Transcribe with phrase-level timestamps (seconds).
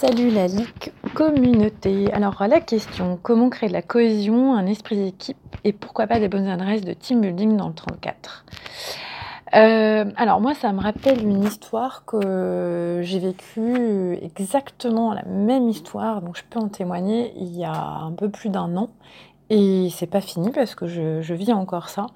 [0.00, 2.12] Salut la LIC communauté.
[2.12, 6.28] Alors la question, comment créer de la cohésion, un esprit d'équipe et pourquoi pas des
[6.28, 8.44] bonnes adresses de team building dans le 34
[9.56, 16.22] Euh, alors moi ça me rappelle une histoire que j'ai vécue exactement la même histoire,
[16.22, 18.90] donc je peux en témoigner il y a un peu plus d'un an.
[19.50, 22.06] Et c'est pas fini parce que je, vis encore ça.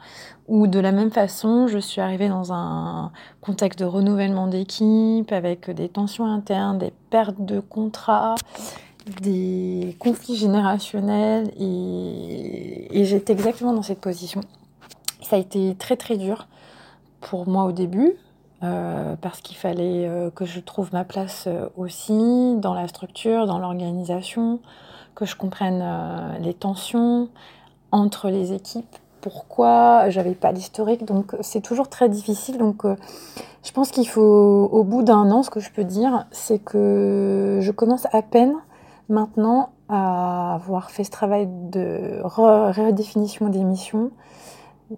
[0.49, 3.11] Ou de la même façon, je suis arrivée dans un
[3.41, 8.35] contexte de renouvellement d'équipe avec des tensions internes, des pertes de contrats,
[9.23, 14.43] des conflits générationnels et j'étais exactement dans cette position.
[15.23, 16.47] Ça a été très très dur
[17.21, 18.13] pour moi au début
[18.63, 23.47] euh, parce qu'il fallait euh, que je trouve ma place euh, aussi dans la structure,
[23.47, 24.61] dans l'organisation,
[25.17, 25.85] que je comprenne
[26.41, 27.29] les tensions
[27.91, 32.57] entre les équipes, pourquoi j'avais pas l'historique, donc c'est toujours très difficile.
[32.57, 32.87] Donc
[33.63, 37.59] je pense qu'il faut, au bout d'un an, ce que je peux dire, c'est que
[37.61, 38.55] je commence à peine
[39.11, 44.13] maintenant à avoir fait ce travail de redéfinition des missions,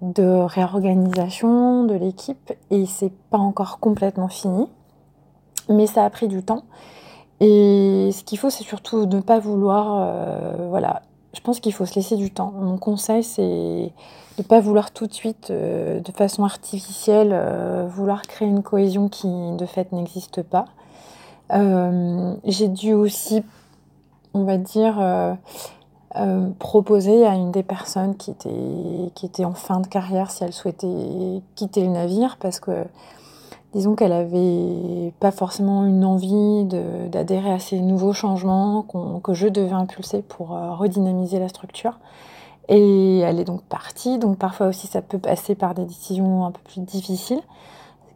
[0.01, 4.69] de réorganisation de l'équipe, et c'est pas encore complètement fini,
[5.69, 6.65] mais ça a pris du temps.
[7.41, 11.03] Et ce qu'il faut, c'est surtout ne pas vouloir, euh, voilà,
[11.35, 12.53] je pense qu'il faut se laisser du temps.
[12.53, 17.87] Mon conseil, c'est de ne pas vouloir tout de suite, euh, de façon artificielle, euh,
[17.89, 20.67] vouloir créer une cohésion qui, de fait, n'existe pas.
[21.51, 23.45] J'ai dû aussi,
[24.33, 24.97] on va dire,
[26.17, 31.43] euh, proposer à une des personnes qui était, en fin de carrière si elle souhaitait
[31.55, 32.85] quitter le navire, parce que
[33.73, 36.65] disons qu'elle avait pas forcément une envie
[37.11, 38.83] d'adhérer à ces nouveaux changements
[39.23, 41.99] que je devais impulser pour euh, redynamiser la structure.
[42.69, 44.19] Et elle est donc partie.
[44.19, 47.43] Donc parfois aussi, ça peut passer par des décisions un peu plus difficiles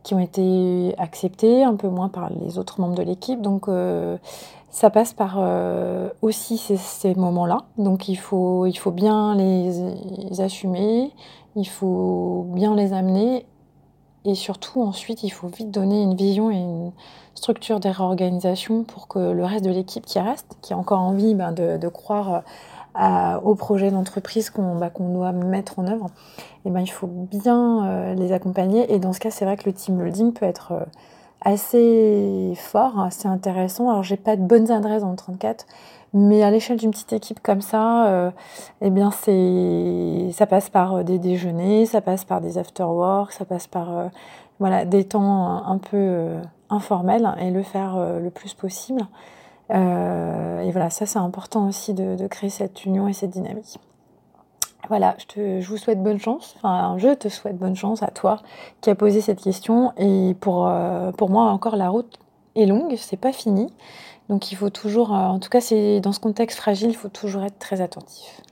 [0.09, 3.43] qui ont été acceptées, un peu moins par les autres membres de l'équipe.
[3.43, 4.17] Donc euh,
[4.71, 7.59] ça passe par euh, aussi ces, moments-là.
[7.77, 11.13] Donc il faut, il faut bien les, assumer,
[11.57, 13.45] il faut bien les amener
[14.25, 16.93] et surtout, ensuite, il faut vite donner une vision et une
[17.35, 21.35] structure des réorganisations pour que le reste de l'équipe qui reste, qui a encore envie
[21.35, 22.45] ben, de, croire
[22.99, 26.09] à, au projet d'entreprise qu'on ben, qu doit mettre en œuvre,
[26.65, 28.93] et ben, il faut bien euh, les accompagner.
[28.93, 30.85] Et dans ce cas, c'est vrai que le team building peut être euh,
[31.41, 33.89] assez fort, assez intéressant.
[33.89, 35.67] Alors, j'ai pas de bonnes adresses dans le 34,
[36.13, 38.31] mais à l'échelle d'une petite équipe comme ça, euh,
[38.81, 44.11] eh bien ça passe par des déjeuners, ça passe par des after-work, ça passe par
[44.59, 46.31] voilà, des temps un peu
[46.71, 49.07] informels et le faire le plus possible.
[49.71, 53.79] Euh, et voilà, ça c'est important aussi de, créer cette union et cette dynamique.
[54.89, 56.55] Voilà, je, te, je vous souhaite bonne chance.
[56.57, 58.39] Enfin, je te souhaite bonne chance à toi
[58.81, 59.93] qui a posé cette question.
[59.99, 62.19] Et pour, euh, pour moi, encore la route
[62.57, 63.73] est longue, c'est pas fini.
[64.29, 67.09] Donc il faut toujours, euh, en tout cas c'est dans ce contexte fragile, il faut
[67.09, 68.43] toujours être très attentif.